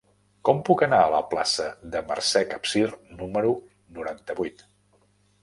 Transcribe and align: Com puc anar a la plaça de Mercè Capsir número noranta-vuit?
Com 0.47 0.61
puc 0.69 0.79
anar 0.85 1.01
a 1.07 1.11
la 1.15 1.19
plaça 1.33 1.67
de 1.97 2.01
Mercè 2.07 2.43
Capsir 2.55 2.83
número 3.21 3.53
noranta-vuit? 4.01 4.67